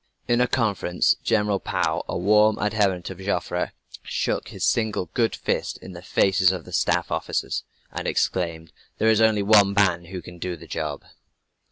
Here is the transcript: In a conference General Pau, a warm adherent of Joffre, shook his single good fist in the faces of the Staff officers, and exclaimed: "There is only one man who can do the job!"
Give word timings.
In 0.27 0.41
a 0.41 0.47
conference 0.47 1.15
General 1.23 1.59
Pau, 1.59 2.03
a 2.09 2.17
warm 2.17 2.57
adherent 2.57 3.11
of 3.11 3.19
Joffre, 3.19 3.71
shook 4.01 4.47
his 4.47 4.65
single 4.65 5.11
good 5.13 5.35
fist 5.35 5.77
in 5.77 5.93
the 5.93 6.01
faces 6.01 6.51
of 6.51 6.65
the 6.65 6.73
Staff 6.73 7.11
officers, 7.11 7.63
and 7.91 8.07
exclaimed: 8.07 8.71
"There 8.97 9.09
is 9.11 9.21
only 9.21 9.43
one 9.43 9.73
man 9.75 10.05
who 10.05 10.19
can 10.23 10.39
do 10.39 10.55
the 10.55 10.65
job!" 10.65 11.03